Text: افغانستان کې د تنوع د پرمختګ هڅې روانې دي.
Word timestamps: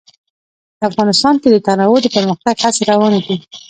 افغانستان 0.89 1.35
کې 1.41 1.49
د 1.51 1.57
تنوع 1.67 1.97
د 2.03 2.07
پرمختګ 2.15 2.55
هڅې 2.63 2.83
روانې 2.91 3.19
دي. 3.25 3.35